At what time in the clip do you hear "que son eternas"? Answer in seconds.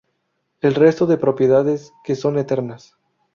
2.03-2.97